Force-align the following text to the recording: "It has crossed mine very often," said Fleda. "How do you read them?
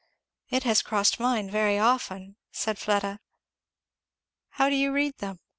"It 0.49 0.63
has 0.63 0.81
crossed 0.81 1.19
mine 1.19 1.47
very 1.47 1.77
often," 1.77 2.35
said 2.51 2.79
Fleda. 2.79 3.19
"How 4.49 4.67
do 4.67 4.75
you 4.75 4.91
read 4.91 5.19
them? 5.19 5.37